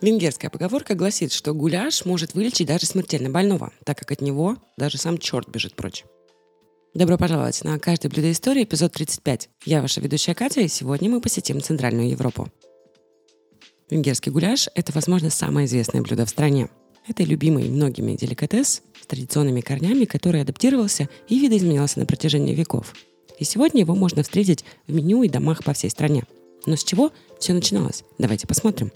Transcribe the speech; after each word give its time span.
Венгерская 0.00 0.50
поговорка 0.50 0.94
гласит, 0.94 1.30
что 1.30 1.52
гуляш 1.52 2.06
может 2.06 2.34
вылечить 2.34 2.66
даже 2.66 2.86
смертельно 2.86 3.28
больного, 3.28 3.72
так 3.84 3.98
как 3.98 4.10
от 4.12 4.22
него 4.22 4.56
даже 4.78 4.96
сам 4.96 5.18
черт 5.18 5.48
бежит 5.48 5.74
прочь. 5.74 6.04
Добро 6.94 7.18
пожаловать 7.18 7.62
на 7.64 7.78
«Каждое 7.78 8.08
блюдо 8.08 8.32
истории» 8.32 8.64
эпизод 8.64 8.92
35. 8.92 9.50
Я 9.66 9.82
ваша 9.82 10.00
ведущая 10.00 10.34
Катя, 10.34 10.62
и 10.62 10.68
сегодня 10.68 11.10
мы 11.10 11.20
посетим 11.20 11.60
Центральную 11.60 12.08
Европу. 12.08 12.48
Венгерский 13.90 14.30
гуляш– 14.30 14.68
это, 14.74 14.90
возможно, 14.92 15.28
самое 15.28 15.66
известное 15.66 16.00
блюдо 16.00 16.24
в 16.24 16.30
стране. 16.30 16.70
Это 17.06 17.22
любимый 17.22 17.68
многими 17.68 18.16
деликатес 18.16 18.82
с 19.02 19.06
традиционными 19.06 19.60
корнями, 19.60 20.06
который 20.06 20.40
адаптировался 20.40 21.08
и 21.28 21.38
видоизменялся 21.38 21.98
на 21.98 22.06
протяжении 22.06 22.54
веков. 22.54 22.94
И 23.38 23.44
сегодня 23.44 23.80
его 23.80 23.94
можно 23.94 24.22
встретить 24.22 24.64
в 24.86 24.94
меню 24.94 25.22
и 25.24 25.28
домах 25.28 25.62
по 25.62 25.74
всей 25.74 25.90
стране. 25.90 26.24
Но 26.66 26.76
с 26.76 26.84
чего 26.84 27.12
все 27.38 27.52
начиналось? 27.52 28.04
Давайте 28.18 28.46
посмотрим. 28.46 28.92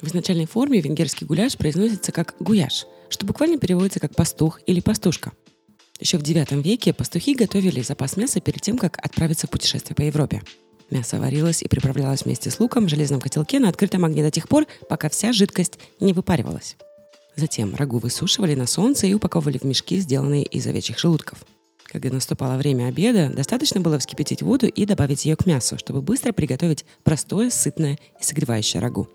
В 0.00 0.06
изначальной 0.06 0.46
форме 0.46 0.80
венгерский 0.80 1.24
гуляш 1.24 1.56
произносится 1.56 2.12
как 2.12 2.34
гуяш, 2.40 2.86
что 3.08 3.26
буквально 3.26 3.58
переводится 3.58 4.00
как 4.00 4.14
пастух 4.14 4.60
или 4.66 4.80
пастушка– 4.80 5.32
еще 6.00 6.16
в 6.16 6.22
IX 6.22 6.62
веке 6.62 6.92
пастухи 6.92 7.34
готовили 7.34 7.82
запас 7.82 8.16
мяса 8.16 8.40
перед 8.40 8.60
тем, 8.60 8.78
как 8.78 9.04
отправиться 9.04 9.46
в 9.46 9.50
путешествие 9.50 9.96
по 9.96 10.02
Европе. 10.02 10.42
Мясо 10.90 11.18
варилось 11.18 11.62
и 11.62 11.68
приправлялось 11.68 12.24
вместе 12.24 12.50
с 12.50 12.60
луком 12.60 12.86
в 12.86 12.88
железном 12.88 13.20
котелке 13.20 13.58
на 13.58 13.68
открытом 13.68 14.04
огне 14.04 14.22
до 14.22 14.30
тех 14.30 14.48
пор, 14.48 14.66
пока 14.88 15.08
вся 15.08 15.32
жидкость 15.32 15.78
не 16.00 16.12
выпаривалась. 16.12 16.76
Затем 17.36 17.74
рагу 17.74 17.98
высушивали 17.98 18.54
на 18.54 18.66
солнце 18.66 19.06
и 19.08 19.14
упаковывали 19.14 19.58
в 19.58 19.64
мешки, 19.64 19.98
сделанные 19.98 20.44
из 20.44 20.66
овечьих 20.66 20.98
желудков. 20.98 21.44
Когда 21.84 22.10
наступало 22.10 22.56
время 22.58 22.88
обеда, 22.88 23.30
достаточно 23.34 23.80
было 23.80 23.98
вскипятить 23.98 24.42
воду 24.42 24.66
и 24.66 24.86
добавить 24.86 25.24
ее 25.24 25.36
к 25.36 25.46
мясу, 25.46 25.78
чтобы 25.78 26.00
быстро 26.00 26.32
приготовить 26.32 26.84
простое, 27.02 27.50
сытное 27.50 27.98
и 28.20 28.24
согревающее 28.24 28.80
рагу. 28.80 29.08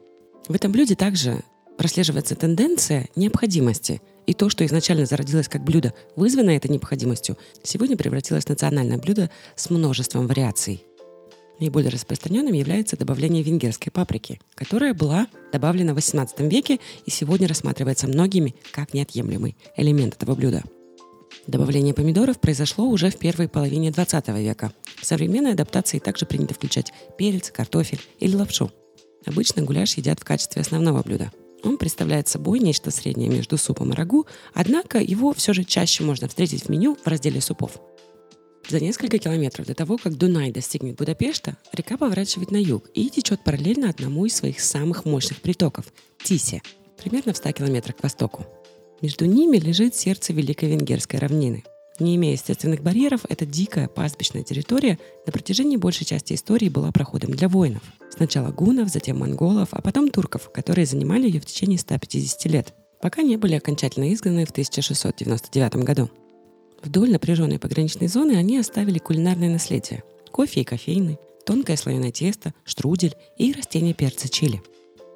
В 0.48 0.56
этом 0.56 0.72
блюде 0.72 0.96
также 0.96 1.44
прослеживается 1.78 2.36
тенденция 2.36 3.10
необходимости– 3.16 4.02
и 4.26 4.34
то, 4.34 4.50
что 4.50 4.66
изначально 4.66 5.06
зародилось 5.06 5.48
как 5.48 5.64
блюдо, 5.64 5.94
вызванное 6.16 6.58
этой 6.58 6.72
необходимостью, 6.72 7.38
сегодня 7.64 7.98
превратилось 7.98 8.46
в 8.46 8.50
национальное 8.50 8.98
блюдо 8.98 9.30
с 9.56 9.70
множеством 9.70 10.28
вариаций. 10.28 10.84
Наиболее 11.60 11.92
распространенным 11.92 12.54
является 12.54 12.98
добавление 12.98 13.44
венгерской 13.44 13.92
паприки, 13.92 14.40
которая 14.56 14.94
была 14.94 15.28
добавлена 15.52 15.94
в 15.94 15.98
XVIII 15.98 16.48
веке 16.50 16.80
и 17.06 17.12
сегодня 17.12 17.48
рассматривается 17.48 18.08
многими 18.08 18.56
как 18.72 18.94
неотъемлемый 18.94 19.56
элемент 19.78 20.16
этого 20.16 20.36
блюда. 20.36 20.64
Добавление 21.46 21.94
помидоров 21.94 22.40
произошло 22.40 22.88
уже 22.88 23.10
в 23.10 23.18
первой 23.18 23.48
половине 23.50 23.90
XX 23.90 24.42
века. 24.42 24.72
В 25.00 25.06
современной 25.06 25.52
адаптации 25.52 26.00
также 26.00 26.26
принято 26.26 26.54
включать 26.54 26.94
перец, 27.18 27.52
картофель 27.52 28.02
или 28.20 28.36
лапшу. 28.36 28.72
Обычно 29.26 29.64
гуляш 29.64 29.96
едят 29.96 30.20
в 30.20 30.24
качестве 30.24 30.62
основного 30.62 31.02
блюда– 31.02 31.32
он 31.64 31.78
представляет 31.78 32.28
собой 32.28 32.60
нечто 32.60 32.92
среднее 32.92 33.30
между 33.30 33.58
супом 33.58 33.94
и 33.94 33.96
рагу, 33.96 34.28
однако 34.54 35.00
его 35.00 35.34
все 35.34 35.54
же 35.54 35.64
чаще 35.64 36.04
можно 36.04 36.28
встретить 36.28 36.66
в 36.66 36.70
меню 36.70 36.98
в 37.02 37.08
разделе 37.08 37.40
супов. 37.40 37.80
За 38.70 38.80
несколько 38.80 39.18
километров 39.18 39.66
до 39.66 39.74
того, 39.74 39.98
как 39.98 40.18
Дунай 40.18 40.52
достигнет 40.52 40.96
Будапешта, 40.96 41.58
река 41.74 41.98
поворачивает 41.98 42.52
на 42.52 42.58
юг 42.58 42.90
и 42.94 43.10
течет 43.10 43.44
параллельно 43.44 43.90
одному 43.90 44.26
из 44.26 44.36
своих 44.36 44.60
самых 44.60 45.06
мощных 45.06 45.42
притоков– 45.42 45.86
Тисе, 46.24 46.62
примерно 46.98 47.34
в 47.34 47.38
100 47.38 47.52
километрах 47.54 47.98
к 47.98 48.04
востоку. 48.04 48.46
Между 49.02 49.26
ними 49.26 49.58
лежит 49.58 49.96
сердце 49.96 50.32
Великой 50.32 50.70
Венгерской 50.70 51.20
равнины. 51.20 51.64
Не 52.00 52.16
имея 52.16 52.34
естественных 52.34 52.82
барьеров, 52.82 53.22
эта 53.30 53.46
дикая 53.46 53.88
пастбищная 53.88 54.44
территория 54.44 54.98
на 55.26 55.32
протяжении 55.32 55.78
большей 55.78 56.06
части 56.06 56.34
истории 56.34 56.70
была 56.70 56.92
проходом 56.92 57.32
для 57.32 57.48
воинов. 57.48 57.84
Сначала 58.10 58.52
гунов, 58.52 58.90
затем 58.90 59.20
монголов, 59.20 59.70
а 59.72 59.82
потом 59.82 60.10
турков, 60.10 60.52
которые 60.52 60.86
занимали 60.86 61.28
ее 61.28 61.40
в 61.40 61.46
течение 61.46 61.78
150 61.78 62.46
лет, 62.46 62.74
пока 63.02 63.22
не 63.22 63.38
были 63.38 63.56
окончательно 63.56 64.12
изгнаны 64.14 64.46
в 64.46 64.52
1699 64.52 65.76
году. 65.78 66.10
Вдоль 66.84 67.12
напряженной 67.12 67.60
пограничной 67.60 68.08
зоны 68.08 68.34
они 68.34 68.58
оставили 68.58 68.98
кулинарное 68.98 69.50
наследие– 69.50 70.04
кофе 70.32 70.62
и 70.62 70.64
кофейны, 70.64 71.20
тонкое 71.46 71.78
слоеное 71.78 72.12
тесто, 72.12 72.54
штрудель 72.66 73.16
и 73.38 73.54
растения 73.54 73.94
перца 73.94 74.28
чили. 74.28 74.62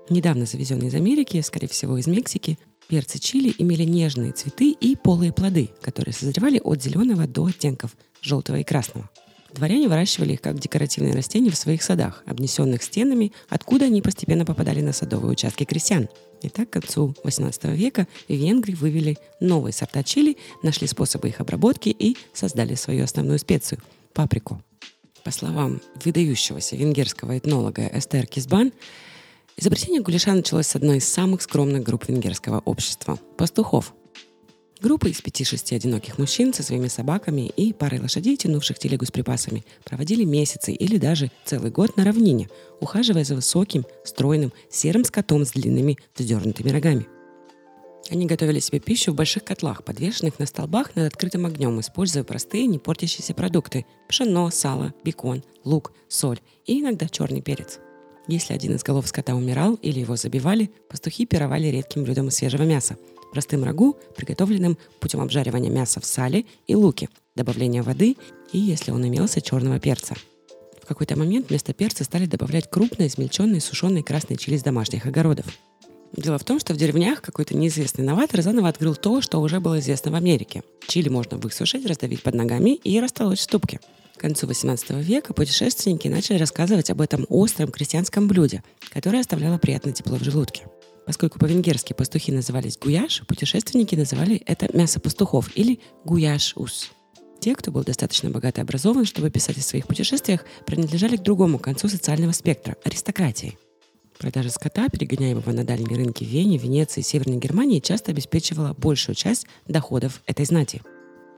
Недавно 0.10 0.46
завезенные 0.46 0.88
из 0.88 0.96
Америки, 0.96 1.42
скорее 1.42 1.68
всего 1.68 1.98
из 1.98 2.08
Мексики, 2.08 2.58
Перцы 2.88 3.20
чили 3.20 3.54
имели 3.58 3.84
нежные 3.84 4.32
цветы 4.32 4.72
и 4.72 4.96
полые 4.96 5.34
плоды, 5.34 5.70
которые 5.82 6.14
созревали 6.14 6.62
от 6.64 6.82
зеленого 6.82 7.28
до 7.28 7.48
оттенков 7.48 7.98
желтого 8.22 8.58
и 8.58 8.64
красного. 8.64 9.10
Дворяне 9.54 9.90
выращивали 9.90 10.34
их 10.34 10.42
как 10.42 10.60
декоративные 10.60 11.14
растения 11.14 11.50
в 11.50 11.58
своих 11.58 11.84
садах, 11.84 12.24
обнесенных 12.26 12.84
стенами, 12.84 13.34
откуда 13.50 13.86
они 13.86 14.02
постепенно 14.02 14.46
попадали 14.46 14.82
на 14.82 14.94
садовые 14.94 15.32
участки 15.32 15.66
крестьян. 15.66 16.08
И 16.42 16.50
так 16.50 16.70
к 16.70 16.74
концу 16.74 17.14
XVIII 17.24 17.76
века 17.76 18.08
венгры 18.30 18.74
вывели 18.76 19.18
новые 19.40 19.74
сорта 19.74 20.04
чили, 20.04 20.38
нашли 20.64 20.88
способы 20.88 21.30
их 21.30 21.42
обработки 21.42 21.90
и 21.90 22.16
создали 22.34 22.76
свою 22.76 23.04
основную 23.04 23.40
специю– 23.40 23.82
паприку. 24.14 24.62
По 25.24 25.32
словам 25.32 25.82
выдающегося 26.06 26.76
венгерского 26.78 27.38
этнолога 27.38 27.90
Эстер 27.94 28.28
Кизбан, 28.28 28.72
Изобретение 29.60 30.02
гуляша 30.02 30.34
началось 30.34 30.68
с 30.68 30.76
одной 30.76 30.98
из 30.98 31.08
самых 31.08 31.42
скромных 31.42 31.82
групп 31.82 32.08
венгерского 32.08 32.60
общества– 32.60 33.18
пастухов. 33.40 33.92
Группа 34.82 35.08
из 35.08 35.20
пяти-шести 35.20 35.74
одиноких 35.74 36.20
мужчин 36.20 36.54
со 36.54 36.62
своими 36.62 36.88
собаками 36.90 37.52
и 37.58 37.74
парой 37.74 38.00
лошадей, 38.00 38.38
тянувших 38.38 38.78
телегу 38.78 39.06
с 39.06 39.12
припасами, 39.12 39.66
проводили 39.84 40.26
месяцы 40.26 40.74
или 40.74 40.98
даже 40.98 41.32
целый 41.44 41.72
год 41.72 41.98
на 41.98 42.06
равнине, 42.06 42.52
ухаживая 42.82 43.24
за 43.24 43.34
высоким, 43.34 43.84
стройным, 44.04 44.54
серым 44.70 45.04
скотом 45.04 45.44
с 45.44 45.54
длинными 45.54 45.98
вздернутыми 46.16 46.70
рогами. 46.70 47.08
Они 48.12 48.28
готовили 48.28 48.60
себе 48.60 48.80
пищу 48.80 49.12
в 49.12 49.16
больших 49.16 49.44
котлах, 49.44 49.84
подвешенных 49.84 50.38
на 50.38 50.46
столбах 50.46 50.96
над 50.96 51.08
открытым 51.12 51.48
огнем, 51.48 51.80
используя 51.80 52.24
простые, 52.24 52.68
не 52.68 52.78
портящиеся 52.78 53.34
продукты– 53.34 53.88
пшено, 54.08 54.52
сало, 54.52 54.94
бекон, 55.04 55.44
лук, 55.64 55.94
соль 56.10 56.42
и 56.68 56.80
иногда 56.80 57.08
черный 57.08 57.42
перец– 57.42 57.80
если 58.28 58.54
один 58.54 58.76
из 58.76 58.84
голов 58.84 59.08
скота 59.08 59.36
умирал 59.36 59.76
или 59.76 60.00
его 60.00 60.16
забивали, 60.16 60.70
пастухи 60.90 61.26
пировали 61.26 61.68
редким 61.68 62.04
блюдом 62.04 62.30
свежего 62.30 62.64
мяса, 62.64 62.98
простым 63.32 63.64
рагу, 63.64 63.98
приготовленным 64.16 64.78
путем 65.00 65.22
обжаривания 65.22 65.72
мяса 65.72 66.00
в 66.00 66.06
сале 66.06 66.46
и 66.68 66.76
луке, 66.76 67.10
добавления 67.36 67.84
воды 67.84 68.18
и, 68.52 68.58
если 68.58 68.92
он 68.92 69.08
имелся, 69.08 69.42
черного 69.42 69.80
перца. 69.80 70.16
В 70.82 70.86
какой-то 70.88 71.18
момент 71.18 71.50
вместо 71.50 71.74
перца 71.74 72.04
стали 72.04 72.26
добавлять 72.26 72.70
крупные, 72.70 73.08
измельченные, 73.08 73.62
сушеные 73.62 74.04
красные 74.04 74.38
чили 74.38 74.58
с 74.58 74.64
домашних 74.64 75.06
огородов. 75.06 75.46
Дело 76.16 76.38
в 76.38 76.44
том, 76.46 76.60
что 76.60 76.74
в 76.74 76.78
деревнях 76.78 77.22
какой-то 77.22 77.56
неизвестный 77.56 78.06
новатор 78.06 78.42
заново 78.42 78.70
открыл 78.70 78.96
то, 78.96 79.22
что 79.22 79.40
уже 79.40 79.60
было 79.60 79.80
известно 79.80 80.12
в 80.12 80.16
Америке. 80.16 80.64
Чили 80.88 81.10
можно 81.10 81.38
высушить, 81.38 81.86
раздавить 81.86 82.24
под 82.24 82.36
ногами 82.36 82.76
и 82.76 83.00
растолочь 83.00 83.40
в 83.40 83.44
ступке. 83.44 83.80
К 84.18 84.22
концу 84.22 84.48
XVIII 84.48 85.04
века 85.04 85.34
путешественники 85.34 86.08
начали 86.08 86.40
рассказывать 86.40 86.90
об 86.90 87.02
этом 87.02 87.28
остром 87.30 87.72
крестьянском 87.72 88.28
блюде, 88.28 88.64
которое 88.92 89.20
оставляло 89.20 89.60
приятное 89.60 89.94
тепло 89.94 90.18
в 90.18 90.24
желудке. 90.24 90.66
Поскольку 91.06 91.38
по-венгерски 91.38 91.94
пастухи 91.94 92.32
назывались 92.32 92.80
гуяш, 92.80 93.22
путешественники 93.28 93.94
называли 93.94 94.42
это 94.48 94.76
мясо 94.76 95.00
пастухов 95.00 95.56
или 95.56 95.80
гуяш-ус. 96.04 96.90
Те, 97.40 97.54
кто 97.54 97.72
был 97.72 97.84
достаточно 97.84 98.32
богато 98.32 98.62
образован, 98.62 99.06
чтобы 99.06 99.30
писать 99.30 99.60
о 99.60 99.62
своих 99.62 99.86
путешествиях, 99.86 100.44
принадлежали 100.66 101.16
к 101.18 101.22
другому 101.22 101.60
концу 101.60 101.88
социального 101.88 102.32
спектра– 102.32 102.76
аристократии. 102.84 103.60
Продажа 104.18 104.50
скота, 104.50 104.90
перегоняемого 104.90 105.52
на 105.52 105.64
дальние 105.64 105.96
рынки 105.96 106.24
в 106.24 106.28
Вене, 106.28 106.58
Венеции 106.58 107.02
и 107.02 107.04
Северной 107.04 107.38
Германии, 107.38 107.80
часто 107.80 108.10
обеспечивала 108.10 108.74
большую 108.74 109.14
часть 109.14 109.46
доходов 109.68 110.24
этой 110.26 110.46
знати– 110.46 110.82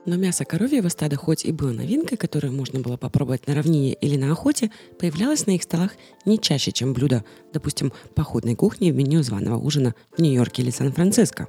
но 0.10 0.16
мясо 0.16 0.44
коровьего 0.44 0.90
стада 0.90 1.16
хоть 1.18 1.46
и 1.46 1.52
было 1.52 1.72
новинкой, 1.72 2.18
которую 2.18 2.52
можно 2.52 2.80
было 2.80 2.98
попробовать 2.98 3.46
на 3.46 3.54
равнине 3.54 3.94
или 3.94 4.18
на 4.18 4.32
охоте, 4.32 4.72
появлялось 4.98 5.46
на 5.46 5.52
их 5.52 5.62
столах 5.62 5.92
не 6.26 6.40
чаще, 6.40 6.72
чем 6.72 6.94
блюдо, 6.94 7.24
допустим, 7.54 7.94
походной 8.16 8.56
кухни 8.56 8.90
в 8.90 8.96
меню 8.96 9.22
званого 9.22 9.58
ужина 9.58 9.94
в 10.18 10.20
Нью-Йорке 10.20 10.64
или 10.64 10.72
Сан-Франциско. 10.72 11.48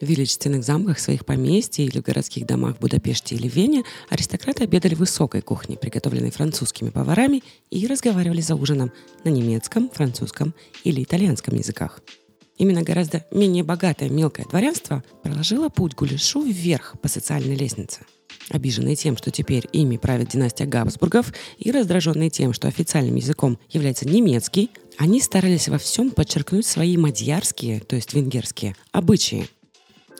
В 0.00 0.04
величественных 0.04 0.62
замках 0.62 1.00
своих 1.00 1.26
поместьй 1.26 1.84
или 1.84 1.98
в 1.98 2.04
городских 2.04 2.46
домах 2.46 2.76
в 2.76 2.80
Будапеште 2.80 3.34
или 3.34 3.48
Вене 3.48 3.82
аристократы 4.08 4.62
обедали 4.62 4.94
в 4.94 5.00
высокой 5.00 5.40
кухне, 5.40 5.76
приготовленной 5.76 6.30
французскими 6.30 6.90
поварами, 6.90 7.42
и 7.70 7.86
разговаривали 7.88 8.40
за 8.40 8.54
ужином 8.54 8.92
на 9.24 9.30
немецком, 9.30 9.90
французском 9.90 10.54
или 10.84 11.02
итальянском 11.02 11.56
языках. 11.56 12.00
Именно 12.58 12.82
гораздо 12.82 13.24
менее 13.30 13.64
богатое 13.64 14.08
мелкое 14.08 14.46
дворянство 14.46 15.04
проложило 15.22 15.68
путь 15.68 15.94
Гуляшу 15.94 16.42
вверх 16.42 16.94
по 17.02 17.08
социальной 17.08 17.54
лестнице. 17.54 18.00
Обиженные 18.48 18.96
тем, 18.96 19.16
что 19.16 19.30
теперь 19.30 19.68
ими 19.72 19.96
правит 19.96 20.30
династия 20.30 20.66
Габсбургов, 20.66 21.32
и 21.58 21.70
раздраженные 21.70 22.30
тем, 22.30 22.52
что 22.52 22.68
официальным 22.68 23.16
языком 23.16 23.58
является 23.70 24.08
немецкий, 24.08 24.70
они 24.98 25.20
старались 25.20 25.68
во 25.68 25.78
всем 25.78 26.10
подчеркнуть 26.10 26.64
свои 26.64 26.96
мадьярские, 26.96 27.80
то 27.80 27.96
есть 27.96 28.14
венгерские, 28.14 28.76
обычаи. 28.92 29.48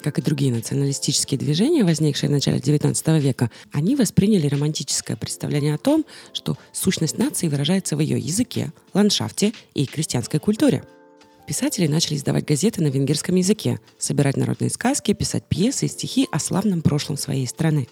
Как 0.03 0.19
и 0.19 0.23
другие 0.23 0.53
националистические 0.53 1.39
движения, 1.39 1.85
возникшие 1.85 2.29
в 2.29 2.33
начале 2.33 2.59
XIX 2.59 3.19
века, 3.19 3.51
они 3.73 3.97
восприняли 3.97 4.47
романтическое 4.49 5.17
представление 5.17 5.75
о 5.75 5.79
том, 5.79 6.05
что 6.33 6.59
сущность 6.73 7.19
нации 7.19 7.49
выражается 7.49 7.97
в 7.97 8.01
ее 8.01 8.19
языке, 8.19 8.73
ландшафте 8.93 9.53
и 9.75 9.87
крестьянской 9.87 10.41
культуре– 10.41 10.85
Писатели 11.47 11.87
начали 11.87 12.17
издавать 12.17 12.45
газеты 12.45 12.83
на 12.83 12.89
венгерском 12.89 13.37
языке, 13.37 13.79
собирать 13.99 14.37
народные 14.37 14.69
сказки, 14.69 15.13
писать 15.13 15.45
пьесы 15.49 15.87
и 15.87 15.89
стихи 15.89 16.27
о 16.33 16.41
славном 16.41 16.83
прошлом 16.83 17.17
своей 17.17 17.47
страны. 17.47 17.87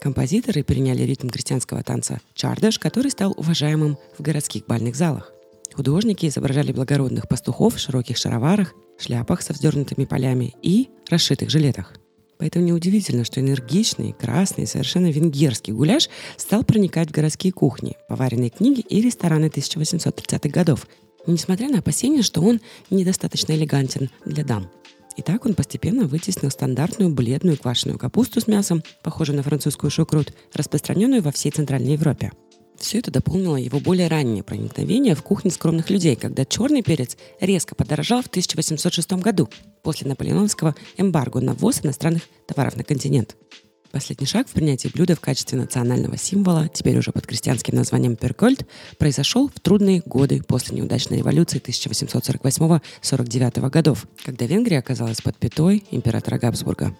Композиторы 0.00 0.62
переняли 0.62 1.02
ритм 1.02 1.28
крестьянского 1.28 1.82
танца 1.82 2.20
чардаш, 2.34 2.78
который 2.78 3.10
стал 3.10 3.34
уважаемым 3.36 3.98
в 4.16 4.22
городских 4.22 4.64
бальных 4.66 4.94
залах. 4.94 5.32
Художники 5.74 6.26
изображали 6.26 6.72
благородных 6.72 7.28
пастухов 7.28 7.74
в 7.74 7.80
широких 7.80 8.16
шароварах, 8.16 8.74
шляпах 8.98 9.42
со 9.42 9.52
вздернутыми 9.54 10.04
полями 10.04 10.54
и 10.62 10.88
расшитых 11.08 11.50
жилетах. 11.50 11.94
Поэтому 12.38 12.64
неудивительно, 12.64 13.24
что 13.24 13.40
энергичный, 13.40 14.12
красный, 14.12 14.66
совершенно 14.66 15.10
венгерский 15.10 15.72
гуляш 15.72 16.08
стал 16.36 16.62
проникать 16.62 17.08
в 17.08 17.12
городские 17.12 17.52
кухни, 17.52 17.96
поваренные 18.08 18.50
книги 18.50 18.80
и 18.80 19.02
рестораны 19.02 19.46
1830-х 19.46 20.48
годов, 20.48 20.86
несмотря 21.26 21.68
на 21.68 21.78
опасения, 21.78 22.22
что 22.22 22.40
он 22.40 22.60
недостаточно 22.90 23.52
элегантен 23.52 24.10
для 24.24 24.44
дам. 24.44 24.70
И 25.16 25.22
так 25.22 25.44
он 25.44 25.54
постепенно 25.54 26.06
вытеснил 26.06 26.50
стандартную 26.50 27.12
бледную 27.12 27.58
квашеную 27.58 27.98
капусту 27.98 28.40
с 28.40 28.46
мясом, 28.46 28.82
похожую 29.02 29.36
на 29.36 29.42
французскую 29.42 29.90
шукрут, 29.90 30.32
распространенную 30.54 31.22
во 31.22 31.32
всей 31.32 31.50
Центральной 31.50 31.92
Европе. 31.92 32.32
Все 32.78 32.98
это 32.98 33.10
дополнило 33.10 33.56
его 33.56 33.78
более 33.78 34.08
раннее 34.08 34.42
проникновение 34.42 35.14
в 35.14 35.22
кухни 35.22 35.50
скромных 35.50 35.90
людей, 35.90 36.16
когда 36.16 36.46
черный 36.46 36.82
перец 36.82 37.18
резко 37.38 37.74
подорожал 37.74 38.22
в 38.22 38.28
1806 38.28 39.12
году 39.14 39.50
после 39.82 40.08
наполеоновского 40.08 40.74
эмбарго 40.96 41.40
на 41.40 41.52
ввоз 41.52 41.84
иностранных 41.84 42.22
товаров 42.46 42.76
на 42.76 42.84
континент. 42.84 43.36
Последний 43.92 44.26
шаг 44.26 44.48
в 44.48 44.52
принятии 44.52 44.88
блюда 44.88 45.14
в 45.16 45.20
качестве 45.20 45.58
национального 45.58 46.16
символа, 46.16 46.70
теперь 46.72 46.96
уже 46.98 47.12
под 47.12 47.26
крестьянским 47.26 47.74
названием 47.74 48.16
перкольд, 48.16 48.66
произошел 48.98 49.48
в 49.48 49.60
трудные 49.60 50.00
годы 50.06 50.42
после 50.42 50.76
неудачной 50.76 51.18
революции 51.18 51.60
1848-49 51.60 53.70
годов, 53.70 54.06
когда 54.24 54.46
Венгрия 54.46 54.78
оказалась 54.78 55.20
под 55.20 55.36
пятой 55.36 55.84
императора 55.90 56.38
Габсбурга. 56.38 56.96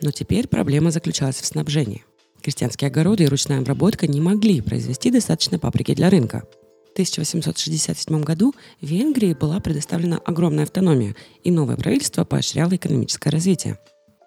Но 0.00 0.10
теперь 0.10 0.48
проблема 0.48 0.90
заключалась 0.90 1.36
в 1.36 1.46
снабжении– 1.46 2.02
Крестьянские 2.44 2.88
огороды 2.88 3.24
и 3.24 3.26
ручная 3.26 3.60
обработка 3.60 4.06
не 4.06 4.20
могли 4.20 4.60
произвести 4.60 5.10
достаточно 5.10 5.58
паприки 5.58 5.94
для 5.94 6.10
рынка. 6.10 6.44
В 6.90 6.92
1867 6.92 8.22
году 8.22 8.54
Венгрии 8.82 9.32
была 9.32 9.60
предоставлена 9.60 10.18
огромная 10.18 10.64
автономия, 10.64 11.16
и 11.42 11.50
новое 11.50 11.76
правительство 11.76 12.26
поощряло 12.26 12.76
экономическое 12.76 13.30
развитие. 13.30 13.78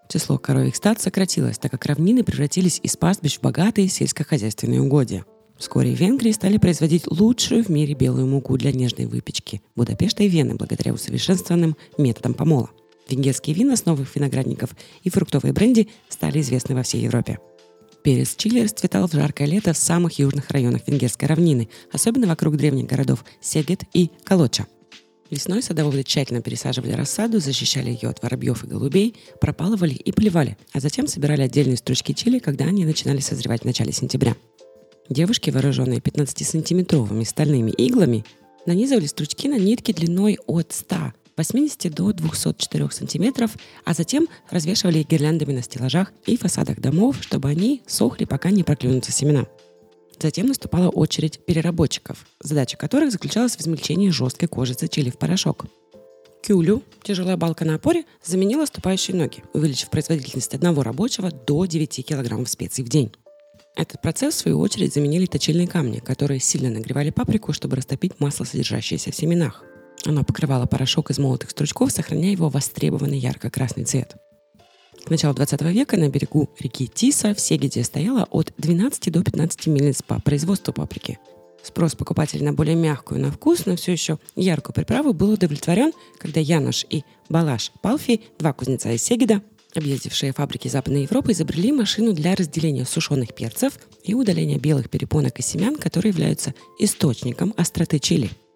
Число 0.09 0.37
коровьих 0.37 0.75
стад 0.75 1.01
сократилось, 1.01 1.57
так 1.57 1.71
как 1.71 1.85
равнины 1.85 2.23
превратились 2.23 2.79
из 2.81 2.95
пастбищ 2.95 3.37
в 3.37 3.41
богатые 3.41 3.89
сельскохозяйственные 3.89 4.81
угодья. 4.81 5.25
Вскоре 5.57 5.95
в 5.95 5.99
Венгрии 5.99 6.31
стали 6.31 6.57
производить 6.57 7.07
лучшую 7.07 7.63
в 7.63 7.69
мире 7.69 7.93
белую 7.93 8.27
муку 8.27 8.57
для 8.57 8.71
нежной 8.71 9.07
выпечки 9.07 9.61
Будапешта 9.75 10.23
и 10.23 10.29
Вены 10.29 10.55
благодаря 10.55 10.93
усовершенствованным 10.93 11.75
методам 11.97 12.33
помола. 12.35 12.69
Венгерские 13.09 13.55
вина 13.55 13.75
с 13.75 13.85
новых 13.85 14.15
виноградников 14.15 14.69
и 15.03 15.09
фруктовые 15.09 15.53
бренди 15.53 15.89
стали 16.09 16.41
известны 16.41 16.75
во 16.75 16.83
всей 16.83 17.01
Европе. 17.01 17.39
Перец 18.03 18.35
чили 18.37 18.63
расцветал 18.63 19.07
в 19.07 19.13
жаркое 19.13 19.47
лето 19.47 19.73
в 19.73 19.77
самых 19.77 20.19
южных 20.19 20.51
районах 20.51 20.87
Венгерской 20.87 21.27
равнины, 21.27 21.69
особенно 21.91 22.27
вокруг 22.27 22.55
древних 22.55 22.85
городов 22.85 23.25
Сегет 23.41 23.83
и 23.93 24.11
Колоча. 24.23 24.67
Весной 25.29 25.61
садоводы 25.61 26.03
тщательно 26.03 26.41
пересаживали 26.41 26.91
рассаду, 26.91 27.39
защищали 27.39 27.89
ее 27.89 28.09
от 28.09 28.21
воробьев 28.23 28.63
и 28.63 28.67
голубей, 28.67 29.15
пропалывали 29.41 29.93
и 29.93 30.11
поливали, 30.11 30.57
а 30.73 30.79
затем 30.79 31.07
собирали 31.07 31.41
отдельные 31.41 31.77
стручки 31.77 32.13
чили, 32.13 32.39
когда 32.39 32.65
они 32.65 32.85
начинали 32.85 33.19
созревать 33.19 33.61
в 33.61 33.65
начале 33.65 33.91
сентября. 33.91 34.35
Девушки, 35.09 35.49
вооруженные 35.49 35.99
15-сантиметровыми 35.99 37.25
стальными 37.25 37.71
иглами, 37.71 38.25
нанизывали 38.65 39.05
стручки 39.05 39.47
на 39.47 39.57
нитки 39.57 39.91
длиной 39.91 40.39
от 40.47 40.71
100 40.73 41.13
80 41.37 41.93
до 41.93 42.11
204 42.13 42.89
сантиметров, 42.89 43.51
а 43.85 43.93
затем 43.93 44.27
развешивали 44.49 44.99
их 44.99 45.07
гирляндами 45.07 45.53
на 45.53 45.61
стеллажах 45.61 46.11
и 46.25 46.35
фасадах 46.35 46.79
домов, 46.79 47.17
чтобы 47.21 47.47
они 47.49 47.83
сохли, 47.85 48.25
пока 48.25 48.49
не 48.49 48.63
проклюнутся 48.63 49.11
семена. 49.11 49.45
Затем 50.19 50.47
наступала 50.47 50.89
очередь 50.89 51.45
переработчиков, 51.45 52.25
задача 52.41 52.77
которых 52.77 53.11
заключалась 53.11 53.55
в 53.55 53.61
измельчении 53.61 54.09
жесткой 54.09 54.47
кожицы 54.47 54.87
чили 54.87 55.09
в 55.09 55.17
порошок. 55.17 55.65
Кюлю, 56.41 56.81
тяжелая 57.03 57.37
балка 57.37 57.65
на 57.65 57.75
опоре, 57.75 58.05
заменила 58.23 58.65
ступающие 58.65 59.15
ноги, 59.15 59.43
увеличив 59.53 59.89
производительность 59.89 60.53
одного 60.53 60.81
рабочего 60.81 61.29
до 61.31 61.65
9 61.65 62.05
кг 62.05 62.47
специй 62.47 62.83
в 62.83 62.89
день. 62.89 63.11
Этот 63.75 64.01
процесс, 64.01 64.33
в 64.33 64.37
свою 64.39 64.59
очередь, 64.59 64.93
заменили 64.93 65.27
точильные 65.27 65.67
камни, 65.67 65.99
которые 65.99 66.39
сильно 66.39 66.69
нагревали 66.69 67.11
паприку, 67.11 67.53
чтобы 67.53 67.75
растопить 67.75 68.19
масло, 68.19 68.43
содержащееся 68.43 69.11
в 69.11 69.15
семенах. 69.15 69.63
Оно 70.05 70.23
покрывало 70.23 70.65
порошок 70.65 71.11
из 71.11 71.19
молотых 71.19 71.51
стручков, 71.51 71.91
сохраняя 71.91 72.31
его 72.31 72.49
востребованный 72.49 73.19
ярко-красный 73.19 73.83
цвет. 73.83 74.15
К 75.05 75.09
началу 75.09 75.33
20 75.33 75.61
века 75.61 75.97
на 75.97 76.09
берегу 76.09 76.49
реки 76.59 76.87
Тиса 76.87 77.33
в 77.33 77.39
Сегеде 77.39 77.83
стояло 77.83 78.27
от 78.29 78.53
12 78.57 79.11
до 79.11 79.23
15 79.23 79.67
мельниц 79.67 80.01
по 80.01 80.19
производству 80.19 80.73
паприки. 80.73 81.19
Спрос 81.63 81.95
покупателей 81.95 82.45
на 82.45 82.53
более 82.53 82.75
мягкую 82.75 83.21
на 83.21 83.31
вкус, 83.31 83.65
но 83.65 83.75
все 83.75 83.91
еще 83.91 84.19
яркую 84.35 84.73
приправу 84.73 85.13
был 85.13 85.31
удовлетворен, 85.31 85.91
когда 86.17 86.39
Януш 86.39 86.85
и 86.89 87.03
Балаш 87.29 87.71
Палфи, 87.81 88.21
два 88.39 88.53
кузнеца 88.53 88.91
из 88.91 89.03
Сегеда, 89.03 89.41
объездившие 89.75 90.33
фабрики 90.33 90.67
Западной 90.67 91.03
Европы, 91.03 91.31
изобрели 91.31 91.71
машину 91.71 92.13
для 92.13 92.35
разделения 92.35 92.85
сушеных 92.85 93.33
перцев 93.33 93.79
и 94.03 94.13
удаления 94.13 94.59
белых 94.59 94.89
перепонок 94.89 95.39
и 95.39 95.41
семян, 95.41 95.75
которые 95.75 96.11
являются 96.11 96.53
источником 96.79 97.53
остроты 97.57 97.99
чили– 97.99 98.29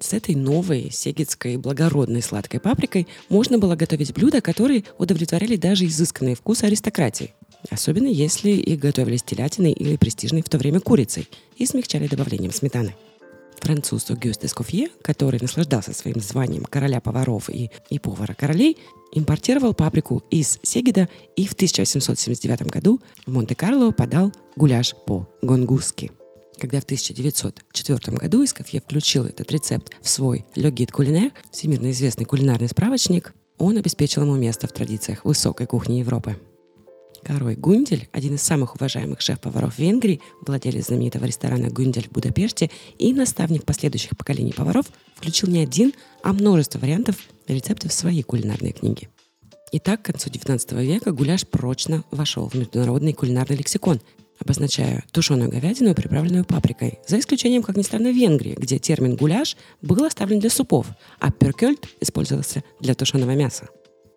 с 0.00 0.14
этой 0.14 0.34
новой 0.34 0.90
сегетской 0.90 1.56
благородной 1.56 2.22
сладкой 2.22 2.58
паприкой 2.58 3.06
можно 3.28 3.58
было 3.58 3.76
готовить 3.76 4.12
блюда, 4.14 4.40
которые 4.40 4.84
удовлетворяли 4.98 5.56
даже 5.56 5.86
изысканные 5.86 6.34
вкусы 6.34 6.64
аристократии. 6.64 7.34
Особенно 7.70 8.06
если 8.06 8.50
их 8.50 8.78
готовили 8.80 9.18
с 9.18 9.22
телятиной 9.22 9.72
или 9.72 9.96
престижной 9.96 10.42
в 10.42 10.48
то 10.48 10.56
время 10.56 10.80
курицей 10.80 11.28
и 11.56 11.66
смягчали 11.66 12.08
добавлением 12.08 12.52
сметаны. 12.52 12.96
Француз 13.60 14.10
Огюст 14.10 14.42
Эскофье, 14.42 14.88
который 15.02 15.38
наслаждался 15.38 15.92
своим 15.92 16.18
званием 16.20 16.64
короля 16.64 17.02
поваров 17.02 17.50
и, 17.50 17.70
и 17.90 17.98
повара 17.98 18.32
королей, 18.32 18.78
импортировал 19.12 19.74
паприку 19.74 20.22
из 20.30 20.58
Сегеда 20.62 21.10
и 21.36 21.46
в 21.46 21.52
1879 21.52 22.62
году 22.62 23.00
в 23.26 23.32
Монте-Карло 23.32 23.90
подал 23.90 24.32
гуляш 24.56 24.94
по-гонгусски– 25.04 26.10
когда 26.60 26.80
в 26.80 26.84
1904 26.84 28.16
году 28.16 28.44
Искофье 28.44 28.80
включил 28.80 29.24
этот 29.24 29.50
рецепт 29.50 29.92
в 30.02 30.08
свой 30.08 30.44
«Le 30.54 30.70
Guide 30.70 30.92
Culinaire», 30.92 31.32
всемирно 31.50 31.90
известный 31.90 32.26
кулинарный 32.26 32.68
справочник, 32.68 33.34
он 33.58 33.76
обеспечил 33.78 34.22
ему 34.22 34.36
место 34.36 34.68
в 34.68 34.72
традициях 34.72 35.24
высокой 35.24 35.66
кухни 35.66 35.94
Европы. 35.94 36.36
Корой 37.22 37.54
Гундель, 37.54 38.08
один 38.12 38.36
из 38.36 38.42
самых 38.42 38.76
уважаемых 38.76 39.20
шеф-поваров 39.20 39.78
Венгрии, 39.78 40.20
владелец 40.46 40.86
знаменитого 40.86 41.26
ресторана 41.26 41.68
«Гундель» 41.68 42.08
в 42.08 42.12
Будапеште 42.12 42.70
и 42.98 43.12
наставник 43.12 43.64
последующих 43.64 44.16
поколений 44.16 44.52
поваров, 44.52 44.86
включил 45.16 45.48
не 45.48 45.60
один, 45.62 45.92
а 46.22 46.32
множество 46.32 46.78
вариантов 46.78 47.16
рецептов 47.46 47.90
в 47.90 47.94
свои 47.94 48.22
кулинарные 48.22 48.72
книги. 48.72 49.08
Итак, 49.72 50.02
к 50.02 50.06
концу 50.06 50.30
XIX 50.30 50.84
века 50.84 51.12
гуляш 51.12 51.46
прочно 51.46 52.04
вошел 52.10 52.48
в 52.48 52.54
международный 52.54 53.12
кулинарный 53.12 53.56
лексикон, 53.56 54.00
обозначая 54.40 55.04
тушеную 55.12 55.50
говядину, 55.50 55.94
приправленную 55.94 56.44
паприкой, 56.44 56.98
за 57.06 57.18
исключением, 57.18 57.62
как 57.62 57.76
ни 57.76 57.82
странно, 57.82 58.10
Венгрии, 58.10 58.56
где 58.58 58.78
термин 58.78 59.16
«гуляш» 59.16 59.56
был 59.82 60.04
оставлен 60.04 60.40
для 60.40 60.50
супов, 60.50 60.86
а 61.18 61.30
«перкельт» 61.30 61.86
использовался 62.00 62.64
для 62.80 62.94
тушеного 62.94 63.32
мяса. 63.32 63.68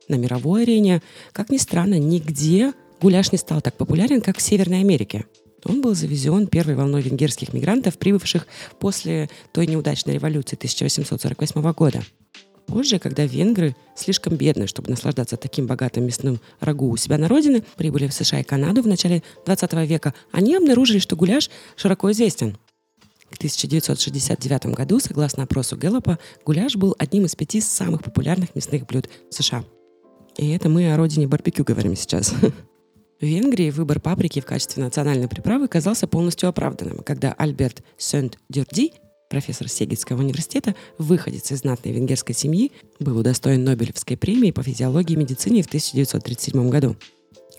На 0.08 0.16
мировой 0.16 0.64
арене, 0.64 1.02
как 1.32 1.50
ни 1.50 1.58
странно, 1.58 2.00
нигде 2.00 2.74
гуляш 3.02 3.32
не 3.32 3.38
стал 3.38 3.62
так 3.62 3.76
популярен, 3.76 4.22
как 4.22 4.38
в 4.38 4.42
Северной 4.42 4.80
Америке. 4.80 5.26
Он 5.66 5.82
был 5.82 5.96
завезен 5.96 6.48
первой 6.48 6.76
волной 6.76 7.02
венгерских 7.02 7.54
мигрантов, 7.54 7.98
прибывших 7.98 8.48
после 8.80 9.30
той 9.54 9.68
неудачной 9.68 10.16
революции 10.16 10.56
1848 10.56 11.72
года– 11.74 12.02
Позже, 12.68 12.98
когда 12.98 13.26
венгры, 13.26 13.76
слишком 13.96 14.36
бедные, 14.36 14.68
чтобы 14.68 14.90
наслаждаться 14.90 15.38
таким 15.38 15.68
богатым 15.68 16.06
мясным 16.06 16.40
рагу 16.60 16.90
у 16.90 16.98
себя 16.98 17.18
на 17.18 17.28
родине, 17.28 17.64
прибыли 17.78 18.08
в 18.08 18.14
США 18.14 18.40
и 18.40 18.44
Канаду 18.44 18.82
в 18.82 18.88
начале 18.88 19.22
20 19.46 19.74
века, 19.88 20.14
они 20.32 20.56
обнаружили, 20.56 21.00
что 21.00 21.16
гуляш 21.16 21.50
широко 21.76 22.12
известен. 22.12 22.58
В 23.30 23.38
1969 23.38 24.68
году, 24.68 25.00
согласно 25.00 25.44
опросу 25.44 25.76
Гэллопа, 25.76 26.20
гуляш 26.46 26.76
был 26.76 26.96
одним 27.00 27.26
из 27.26 27.36
пяти 27.36 27.62
самых 27.62 28.04
популярных 28.04 28.56
мясных 28.56 28.86
блюд 28.86 29.10
в 29.30 29.34
США. 29.34 29.66
И 30.38 30.50
это 30.52 30.70
мы 30.70 30.94
о 30.94 30.98
родине 30.98 31.28
барбекю 31.28 31.64
говорим 31.64 31.96
сейчас. 31.96 32.34
В 33.20 33.26
Венгрии 33.26 33.72
выбор 33.72 34.00
паприки 34.00 34.42
в 34.42 34.46
качестве 34.46 34.84
национальной 34.84 35.28
приправы 35.28 35.68
казался 35.68 36.08
полностью 36.08 36.50
оправданным, 36.50 37.00
когда 37.00 37.32
Альберт 37.34 37.82
Сент-Дюрди 37.98 38.92
профессор 39.34 39.68
Сегетского 39.68 40.20
университета, 40.20 40.76
выходец 41.00 41.52
из 41.52 41.62
знатной 41.62 41.92
венгерской 41.92 42.36
семьи, 42.36 42.72
был 43.00 43.18
удостоен 43.18 43.64
Нобелевской 43.64 44.16
премии 44.16 44.52
по 44.52 44.62
физиологии 44.62 45.14
и 45.14 45.16
медицине 45.16 45.64
в 45.64 45.66
1937 45.66 46.70
году. 46.70 46.96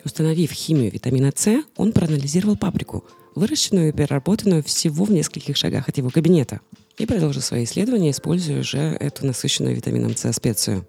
Установив 0.04 0.52
химию 0.52 0.93
витамина 0.93 1.33
С, 1.35 1.64
он 1.76 1.90
проанализировал 1.90 2.57
паприку, 2.57 3.04
выращенную 3.35 3.88
и 3.88 3.93
переработанную 3.93 4.62
всего 4.62 5.04
в 5.04 5.11
нескольких 5.11 5.57
шагах 5.57 5.88
от 5.88 5.97
его 5.97 6.11
кабинета. 6.11 6.61
и 6.97 7.07
продолжил 7.07 7.43
свои 7.43 7.64
исследования, 7.64 8.12
используя 8.12 8.61
уже 8.61 8.78
эту 8.78 9.26
насыщенную 9.26 9.75
витамином 9.75 10.16
С 10.16 10.33
специю. 10.33 10.87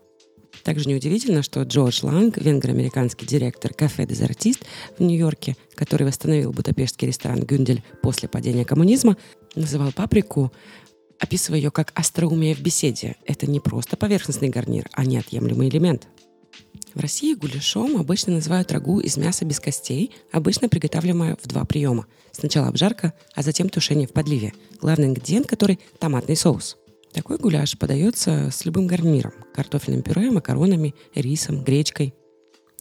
Также 0.66 0.90
неудивительно, 0.90 1.44
что 1.44 1.62
Джордж 1.62 2.00
Ланг, 2.02 2.40
венгро-американский 2.40 3.28
директор 3.28 3.72
кафе 3.72 4.08
«Дезартист» 4.08 4.66
в 4.98 5.04
Нью-Йорке, 5.04 5.56
который 5.76 6.08
восстановил 6.08 6.52
будапештский 6.52 7.08
ресторан 7.08 7.42
«Гюндель» 7.42 7.84
после 8.02 8.28
падения 8.28 8.66
коммунизма, 8.66 9.16
называл 9.54 9.92
паприку, 9.92 10.52
описывая 11.20 11.60
ее 11.60 11.70
как 11.70 11.92
остроумие 11.94 12.56
в 12.56 12.62
беседе. 12.62 13.16
Это 13.26 13.46
не 13.46 13.60
просто 13.60 13.96
поверхностный 13.96 14.50
гарнир, 14.50 14.90
а 14.94 15.06
неотъемлемый 15.06 15.70
элемент. 15.70 16.08
В 16.96 17.00
России 17.00 17.36
гуляшом 17.36 17.98
обычно 17.98 18.34
называют 18.34 18.72
рагу 18.72 19.00
из 19.00 19.18
мяса 19.18 19.46
без 19.46 19.60
костей, 19.60 20.14
обычно 20.32 20.68
приготавливаемое 20.68 21.38
в 21.44 21.48
два 21.48 21.64
приема. 21.66 22.08
Сначала 22.32 22.70
обжарка, 22.70 23.14
а 23.36 23.44
затем 23.44 23.70
тушение 23.70 24.08
в 24.08 24.14
подливе. 24.14 24.52
Главный 24.82 25.10
ингредиент 25.10 25.46
который– 25.46 25.80
томатный 26.00 26.36
соус. 26.36 26.76
Такой 27.16 27.38
гуляш 27.38 27.78
подается 27.78 28.50
с 28.52 28.66
любым 28.66 28.88
гарниром– 28.88 29.32
картофельным 29.54 30.02
пюре, 30.02 30.32
макаронами, 30.32 30.94
рисом, 31.16 31.64
гречкой. 31.64 32.14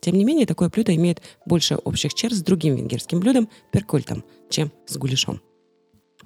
Тем 0.00 0.16
не 0.16 0.24
менее, 0.24 0.44
такое 0.44 0.70
блюдо 0.70 0.92
имеет 0.96 1.22
больше 1.46 1.76
общих 1.76 2.14
черт 2.14 2.34
с 2.34 2.42
другим 2.42 2.74
венгерским 2.74 3.20
блюдом– 3.20 3.48
перкольтом, 3.72 4.24
чем 4.50 4.72
с 4.86 4.96
гуляшом. 4.96 5.40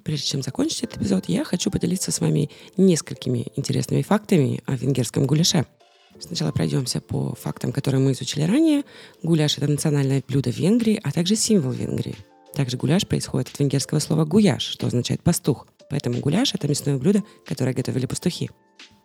Прежде 0.04 0.26
чем 0.26 0.42
закончить 0.42 0.84
этот 0.84 1.02
эпизод, 1.02 1.28
я 1.28 1.44
хочу 1.44 1.70
поделиться 1.70 2.10
с 2.10 2.20
вами 2.20 2.48
несколькими 2.78 3.48
интересными 3.56 4.00
фактами 4.00 4.62
о 4.64 4.74
венгерском 4.74 5.26
гуляше– 5.26 5.66
Сначала 6.18 6.50
пройдемся 6.50 7.00
по 7.00 7.36
фактам, 7.36 7.70
которые 7.70 8.00
мы 8.00 8.10
изучили 8.10 8.42
ранее. 8.42 8.82
Гуляш– 9.22 9.56
это 9.58 9.68
национальное 9.68 10.24
блюдо 10.26 10.50
Венгрии, 10.50 10.98
а 11.04 11.12
также 11.12 11.36
символ 11.36 11.70
Венгрии. 11.70 12.16
Также 12.54 12.76
гуляш 12.76 13.06
происходит 13.06 13.50
от 13.50 13.60
венгерского 13.60 14.00
слова 14.00 14.24
«гуяш», 14.24 14.64
что 14.64 14.88
означает 14.88 15.22
«пастух». 15.22 15.68
Поэтому 15.90 16.20
гуляш– 16.20 16.54
это 16.54 16.68
мясное 16.68 16.96
блюдо, 16.96 17.22
которое 17.46 17.74
готовили 17.74 18.06
пастухи. 18.06 18.50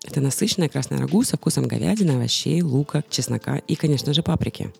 Это 0.03 0.19
насыщенная 0.19 0.69
красная 0.69 0.99
рагу 0.99 1.23
со 1.23 1.37
вкусом 1.37 1.65
говядины, 1.65 2.11
овощей, 2.11 2.61
лука, 2.61 3.03
чеснока 3.09 3.57
и, 3.57 3.75
конечно 3.75 4.13
же, 4.13 4.21
паприки. 4.21 4.73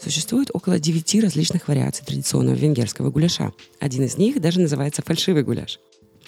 Существует 0.00 0.50
около 0.52 0.78
девяти 0.78 1.20
различных 1.20 1.68
вариаций 1.68 2.04
традиционного 2.04 2.54
венгерского 2.54 3.10
гуляша. 3.10 3.52
Один 3.80 4.04
из 4.04 4.18
них 4.18 4.40
даже 4.40 4.60
называется 4.60 5.02
фальшивый 5.02 5.42
гуляш. 5.42 5.80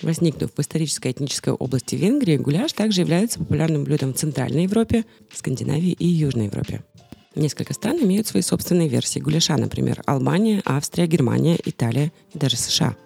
Возникнув 0.02 0.50
в 0.54 0.60
исторической 0.60 1.12
этнической 1.12 1.52
области 1.52 1.94
Венгрии, 1.94 2.36
гуляш 2.36 2.72
также 2.72 3.00
является 3.00 3.38
популярным 3.38 3.84
блюдом 3.84 4.12
в 4.12 4.16
Центральной 4.16 4.64
Европе, 4.64 5.04
Скандинавии 5.32 5.92
и 5.92 6.06
Южной 6.06 6.46
Европе. 6.46 6.84
Несколько 7.34 7.74
стран 7.74 7.98
имеют 8.02 8.26
свои 8.26 8.42
собственные 8.42 8.88
версии 8.88 9.20
гуляша, 9.20 9.56
например, 9.56 10.02
Албания, 10.06 10.62
Австрия, 10.64 11.06
Германия, 11.06 11.58
Италия 11.64 12.12
и 12.34 12.38
даже 12.38 12.56
США. 12.56 12.96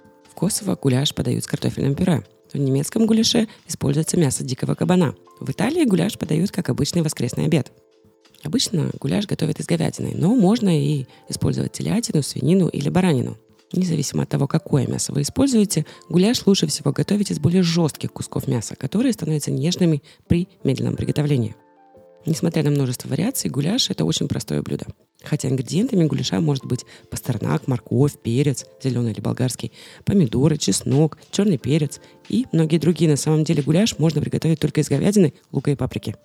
Косово 0.41 0.75
гуляш 0.75 1.15
подают 1.15 1.45
с 1.45 1.47
картофельным 1.47 1.95
пюре. 1.95 2.25
В 2.51 2.57
немецком 2.57 3.05
гуляше 3.05 3.47
используется 3.69 4.17
мясо 4.17 4.43
дикого 4.43 4.75
кабана. 4.75 5.15
В 5.39 5.51
Италии 5.51 5.85
гуляш 5.85 6.17
подают 6.17 6.51
как 6.51 6.71
обычный 6.71 7.03
воскресный 7.03 7.45
обед. 7.45 7.71
Обычно 8.43 8.91
гуляш 8.99 9.27
готовят 9.27 9.61
из 9.61 9.67
говядины, 9.67 10.13
но 10.15 10.35
можно 10.35 10.71
и 10.81 11.05
использовать 11.29 11.73
телятину, 11.73 12.23
свинину 12.23 12.69
или 12.69 12.89
баранину. 12.89 13.37
Независимо 13.75 14.23
от 14.23 14.31
того, 14.31 14.47
какое 14.47 14.87
мясо 14.87 15.13
вы 15.13 15.21
используете, 15.21 15.85
гуляш 16.09 16.47
лучше 16.47 16.67
всего 16.69 16.91
готовить 16.91 17.31
из 17.31 17.39
более 17.39 17.63
жестких 17.63 18.11
кусков 18.11 18.49
мяса, 18.49 18.77
которые 18.77 19.13
становятся 19.13 19.51
нежными 19.51 20.03
при 20.27 20.49
медленном 20.65 20.97
приготовлении. 20.97 21.55
Несмотря 22.25 22.63
на 22.63 22.71
множество 22.71 23.11
вариаций, 23.11 23.51
гуляш– 23.51 23.91
это 23.91 24.07
очень 24.07 24.27
простое 24.27 24.63
блюдо. 24.63 24.87
Хотя 25.23 25.49
ингредиентами 25.49 26.07
гуляша 26.07 26.41
может 26.41 26.65
быть 26.65 26.85
пастернак, 27.11 27.69
морковь, 27.69 28.19
перец, 28.23 28.67
зеленый 28.83 29.13
или 29.13 29.21
болгарский, 29.21 29.73
помидоры, 30.05 30.57
чеснок, 30.57 31.19
черный 31.31 31.59
перец 31.59 32.01
и 32.29 32.47
многие 32.53 32.79
другие. 32.79 33.11
На 33.11 33.17
самом 33.17 33.45
деле 33.45 33.63
гуляш 33.63 33.99
можно 33.99 34.21
приготовить 34.21 34.61
только 34.61 34.81
из 34.81 34.89
говядины, 34.89 35.35
лука 35.53 35.71
и 35.71 35.77
паприки. 35.77 36.17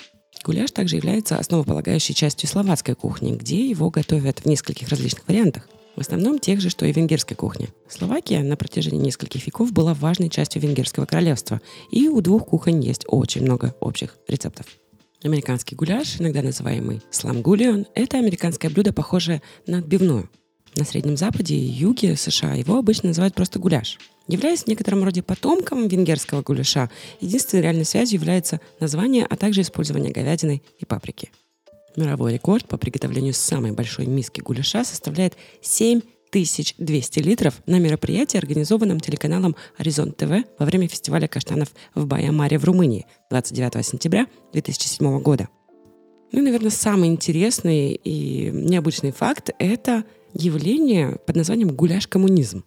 Гуляш 0.43 0.71
также 0.71 0.97
является 0.97 1.37
основополагающей 1.37 2.13
частью 2.13 2.47
словацкой 2.47 2.95
кухни, 2.95 3.35
где 3.35 3.67
его 3.67 3.89
готовят 3.89 4.39
в 4.39 4.45
нескольких 4.45 4.89
различных 4.89 5.27
вариантах. 5.27 5.67
В 5.95 6.01
основном 6.01 6.39
тех 6.39 6.59
же, 6.59 6.69
что 6.69 6.85
и 6.85 6.91
венгерской 6.91 7.37
кухни. 7.37 7.69
Словакия 7.89 8.43
на 8.43 8.57
протяжении 8.57 8.99
нескольких 8.99 9.45
веков 9.45 9.71
была 9.71 9.93
важной 9.93 10.29
частью 10.29 10.61
венгерского 10.61 11.05
королевства, 11.05 11.61
и 11.89 12.09
у 12.09 12.19
двух 12.21 12.47
кухонь 12.47 12.83
есть 12.83 13.05
очень 13.07 13.43
много 13.43 13.75
общих 13.79 14.15
рецептов. 14.27 14.65
Американский 15.25 15.75
гуляш, 15.75 16.21
иногда 16.21 16.43
называемый 16.43 17.01
сламгулион, 17.09 17.87
это 17.95 18.19
американское 18.19 18.69
блюдо, 18.69 18.93
похожее 18.93 19.41
на 19.65 19.79
отбивную. 19.79 20.29
На 20.75 20.85
Среднем 20.85 21.17
Западе 21.17 21.55
и 21.55 21.65
юге 21.65 22.15
США 22.15 22.53
его 22.53 22.77
обычно 22.77 23.07
называют 23.07 23.33
просто 23.33 23.57
гуляш. 23.57 23.97
Являясь 24.27 24.65
в 24.65 24.67
некотором 24.67 25.03
роде 25.03 25.23
потомком 25.23 25.87
венгерского 25.87 26.43
гуляша, 26.43 26.91
единственной 27.21 27.63
реальной 27.63 27.85
связью 27.85 28.19
является 28.19 28.61
название, 28.79 29.25
а 29.25 29.35
также 29.35 29.61
использование 29.61 30.11
говядины 30.11 30.61
и 30.77 30.85
паприки. 30.85 31.31
Мировой 31.95 32.33
рекорд 32.33 32.67
по 32.67 32.77
приготовлению 32.77 33.33
самой 33.33 33.71
большой 33.71 34.05
миски 34.05 34.41
гуляша 34.41 34.83
составляет 34.83 35.37
7200 36.31 37.19
литров 37.19 37.61
на 37.65 37.79
мероприятии, 37.79 38.37
организованном 38.37 38.99
телеканалом 38.99 39.55
«Горизонт 39.77 40.17
ТВ» 40.17 40.45
во 40.59 40.65
время 40.65 40.87
фестиваля 40.87 41.27
каштанов 41.27 41.69
в 41.93 42.05
Байамаре 42.05 42.57
в 42.57 42.65
Румынии 42.65 43.05
29 43.29 43.85
сентября 43.85 44.27
2007 44.53 45.19
года. 45.21 45.49
Ну 46.31 46.39
и, 46.39 46.43
наверное, 46.43 46.71
самый 46.71 47.09
интересный 47.09 47.93
и 47.93 48.51
необычный 48.51 49.11
факт– 49.11 49.51
это 49.59 50.03
явление 50.33 51.17
под 51.25 51.37
названием 51.37 51.69
гуляш-коммунизм. 51.69 52.63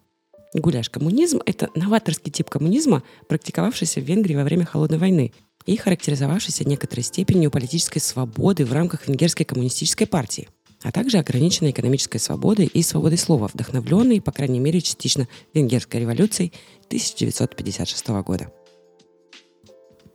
Гуляш-коммунизм– 0.54 1.40
это 1.46 1.68
новаторский 1.74 2.32
тип 2.32 2.48
коммунизма, 2.48 3.02
практиковавшийся 3.28 4.00
в 4.00 4.04
Венгрии 4.04 4.34
во 4.34 4.44
время 4.44 4.64
Холодной 4.64 4.98
войны 4.98 5.32
и 5.66 5.76
характеризовавшийся 5.76 6.66
некоторой 6.66 7.02
степенью 7.02 7.50
политической 7.50 7.98
свободы 7.98 8.64
в 8.64 8.72
рамках 8.72 9.06
Венгерской 9.06 9.44
коммунистической 9.44 10.06
партии 10.06 10.48
а 10.82 10.92
также 10.92 11.18
ограниченной 11.18 11.70
экономической 11.70 12.18
свободой 12.18 12.66
и 12.66 12.82
свободой 12.82 13.18
слова, 13.18 13.48
вдохновленной, 13.52 14.20
по 14.20 14.32
крайней 14.32 14.60
мере, 14.60 14.80
частично 14.80 15.28
Венгерской 15.54 16.00
революцией 16.00 16.52
1956 16.86 18.08
года. 18.08 18.52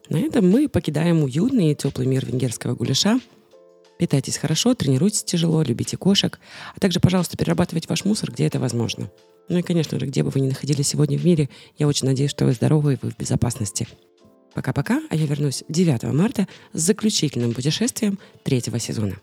На 0.09 0.17
этом 0.17 0.49
мы 0.49 0.67
покидаем 0.67 1.23
уютный 1.23 1.71
и 1.71 1.75
теплый 1.75 2.07
мир 2.07 2.25
венгерского 2.25 2.75
гуляша. 2.75 3.19
Питайтесь 3.97 4.37
хорошо, 4.37 4.73
тренируйтесь 4.73 5.23
тяжело, 5.23 5.61
любите 5.61 5.97
кошек, 5.97 6.39
а 6.75 6.79
также, 6.79 6.99
пожалуйста, 6.99 7.37
перерабатывайте 7.37 7.87
ваш 7.87 8.03
мусор, 8.05 8.31
где 8.31 8.45
это 8.45 8.59
возможно. 8.59 9.11
Ну 9.49 9.59
и, 9.59 9.61
конечно 9.61 9.99
же, 9.99 10.05
где 10.05 10.23
бы 10.23 10.29
вы 10.29 10.39
ни 10.39 10.47
находились 10.47 10.87
сегодня 10.87 11.17
в 11.17 11.25
мире, 11.25 11.49
я 11.77 11.87
очень 11.87 12.07
надеюсь, 12.07 12.31
что 12.31 12.45
вы 12.45 12.53
здоровы 12.53 12.93
и 12.93 12.97
вы 13.01 13.11
в 13.11 13.17
безопасности. 13.17 13.87
Пока-пока, 14.53 15.01
а 15.09 15.15
я 15.15 15.25
вернусь 15.25 15.63
9 15.69 16.03
марта 16.13 16.47
с 16.73 16.81
заключительным 16.81 17.53
путешествием 17.53 18.19
третьего 18.43 18.79
сезона. 18.79 19.19